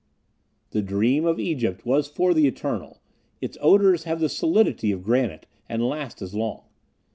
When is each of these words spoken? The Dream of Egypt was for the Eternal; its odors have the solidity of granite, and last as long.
The 0.71 0.81
Dream 0.81 1.25
of 1.25 1.39
Egypt 1.39 1.85
was 1.85 2.07
for 2.07 2.33
the 2.33 2.47
Eternal; 2.47 3.03
its 3.39 3.55
odors 3.61 4.05
have 4.05 4.19
the 4.19 4.29
solidity 4.29 4.91
of 4.91 5.03
granite, 5.03 5.45
and 5.69 5.87
last 5.87 6.23
as 6.23 6.33
long. 6.33 6.63